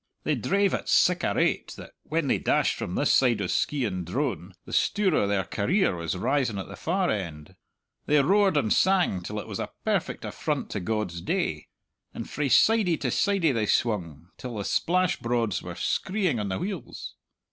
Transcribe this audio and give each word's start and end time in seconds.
They 0.23 0.33
drave 0.33 0.73
at 0.73 0.89
sic 0.89 1.23
a 1.23 1.35
rate 1.35 1.75
that 1.77 1.91
when 2.01 2.25
they 2.25 2.39
dashed 2.39 2.73
from 2.75 2.95
this 2.95 3.11
side 3.11 3.39
o' 3.39 3.45
Skeighan 3.45 4.03
Drone 4.03 4.55
the 4.65 4.73
stour 4.73 5.13
o' 5.13 5.27
their 5.27 5.43
career 5.43 5.95
was 5.95 6.17
rising 6.17 6.57
at 6.57 6.67
the 6.67 6.75
far 6.75 7.11
end. 7.11 7.55
They 8.07 8.19
roared 8.23 8.57
and 8.57 8.73
sang 8.73 9.21
till 9.21 9.39
it 9.39 9.45
was 9.47 9.59
a 9.59 9.69
perfect 9.85 10.25
affront 10.25 10.71
to 10.71 10.79
God's 10.79 11.21
day, 11.21 11.67
and 12.15 12.27
frae 12.27 12.49
sidie 12.49 12.97
to 12.97 13.11
sidie 13.11 13.51
they 13.51 13.67
swung 13.67 14.29
till 14.39 14.55
the 14.57 14.65
splash 14.65 15.17
brods 15.17 15.61
were 15.61 15.75
skreighing 15.75 16.39
on 16.39 16.49
the 16.49 16.57
wheels. 16.57 17.13